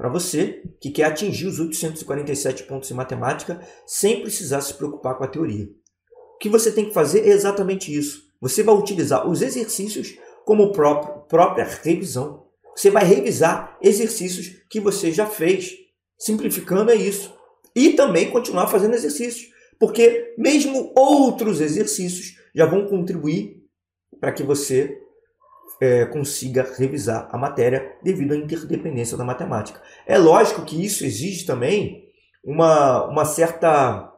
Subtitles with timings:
[0.00, 5.24] para você que quer atingir os 847 pontos em matemática sem precisar se preocupar com
[5.24, 5.68] a teoria.
[6.36, 8.22] O que você tem que fazer é exatamente isso.
[8.40, 10.16] Você vai utilizar os exercícios
[10.46, 12.46] como próprio, própria revisão.
[12.74, 15.74] Você vai revisar exercícios que você já fez.
[16.18, 17.34] Simplificando é isso.
[17.76, 19.50] E também continuar fazendo exercícios.
[19.78, 23.62] Porque mesmo outros exercícios já vão contribuir
[24.18, 24.98] para que você
[25.80, 29.80] é, consiga revisar a matéria devido à interdependência da matemática.
[30.06, 32.04] É lógico que isso exige também
[32.44, 34.12] uma, uma certa,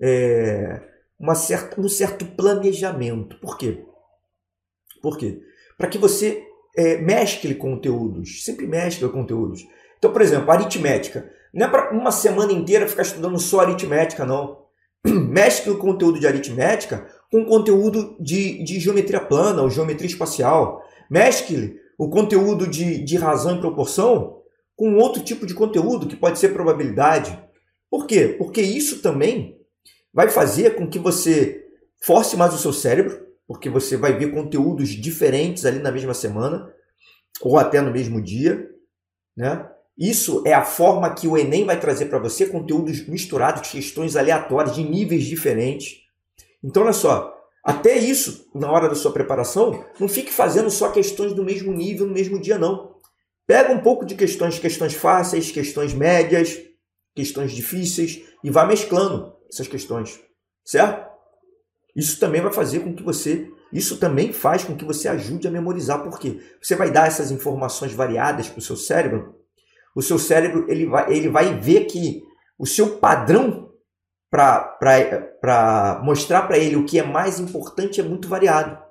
[0.00, 0.80] é,
[1.18, 3.38] uma certa, um certo planejamento.
[3.38, 3.84] Por quê?
[5.02, 5.40] Por quê?
[5.76, 6.42] Para que você
[6.76, 9.66] é, mescle conteúdos, sempre mescle conteúdos.
[9.98, 11.30] Então, por exemplo, aritmética.
[11.52, 14.62] Não é para uma semana inteira ficar estudando só aritmética, não.
[15.04, 20.82] Mescle o conteúdo de aritmética com conteúdo de, de geometria plana ou geometria espacial.
[21.12, 24.40] Mescle o conteúdo de, de razão e proporção
[24.74, 27.38] com outro tipo de conteúdo, que pode ser probabilidade.
[27.90, 28.34] Por quê?
[28.38, 29.60] Porque isso também
[30.10, 31.66] vai fazer com que você
[32.02, 36.72] force mais o seu cérebro, porque você vai ver conteúdos diferentes ali na mesma semana,
[37.42, 38.70] ou até no mesmo dia.
[39.36, 39.68] Né?
[39.98, 44.74] Isso é a forma que o Enem vai trazer para você conteúdos misturados, questões aleatórias,
[44.74, 45.98] de níveis diferentes.
[46.64, 51.32] Então, olha só, até isso, na hora da sua preparação, não fique fazendo só questões
[51.32, 52.96] do mesmo nível no mesmo dia, não.
[53.46, 56.58] Pega um pouco de questões, questões fáceis, questões médias,
[57.14, 60.20] questões difíceis e vá mesclando essas questões,
[60.64, 61.10] certo?
[61.94, 65.50] Isso também vai fazer com que você, isso também faz com que você ajude a
[65.50, 69.36] memorizar, porque você vai dar essas informações variadas para o seu cérebro.
[69.94, 72.22] O seu cérebro ele vai, ele vai ver que
[72.58, 73.71] o seu padrão
[74.32, 78.82] para mostrar para ele o que é mais importante é muito variado.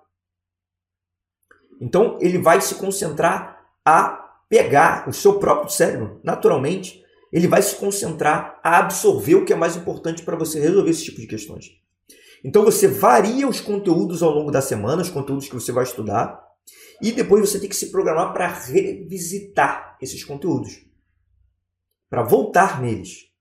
[1.82, 7.02] Então ele vai se concentrar a pegar o seu próprio cérebro, naturalmente,
[7.34, 11.06] ele vai se concentrar a absorver o que é mais importante para você resolver esse
[11.06, 11.72] tipo de questões.
[12.44, 16.40] Então você varia os conteúdos ao longo da semana, os conteúdos que você vai estudar,
[17.02, 20.86] e depois você tem que se programar para revisitar esses conteúdos,
[22.10, 23.32] para voltar neles,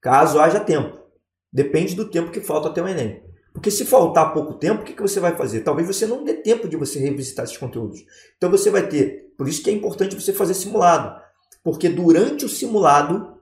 [0.00, 1.07] caso haja tempo.
[1.52, 3.22] Depende do tempo que falta até o Enem.
[3.52, 5.62] Porque se faltar pouco tempo, o que, que você vai fazer?
[5.62, 8.04] Talvez você não dê tempo de você revisitar esses conteúdos.
[8.36, 9.32] Então você vai ter.
[9.36, 11.20] Por isso que é importante você fazer simulado.
[11.64, 13.38] Porque durante o simulado,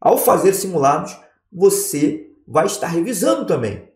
[0.00, 1.16] ao fazer simulados,
[1.52, 3.88] você vai estar revisando também.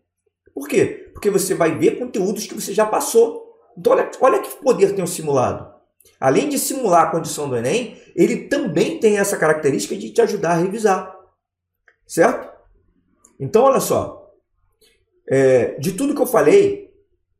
[0.53, 1.09] Por quê?
[1.11, 3.43] Porque você vai ver conteúdos que você já passou.
[3.77, 5.75] Então olha, olha que poder tem o simulado.
[6.19, 10.51] Além de simular a condição do Enem, ele também tem essa característica de te ajudar
[10.51, 11.13] a revisar.
[12.07, 12.54] Certo?
[13.39, 14.33] Então, olha só.
[15.27, 16.85] É, de tudo que eu falei,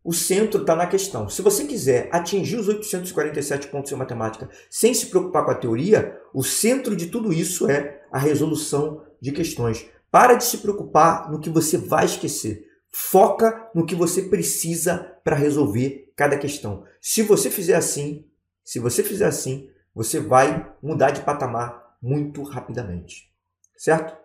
[0.04, 1.28] o centro está na questão.
[1.28, 6.20] Se você quiser atingir os 847 pontos em matemática sem se preocupar com a teoria,
[6.32, 9.88] o centro de tudo isso é a resolução de questões.
[10.12, 12.68] Para de se preocupar no que você vai esquecer.
[12.90, 16.86] Foca no que você precisa para resolver cada questão.
[17.02, 18.26] Se você fizer assim,
[18.64, 23.32] se você fizer assim, você vai mudar de patamar muito rapidamente.
[23.76, 24.16] Certo?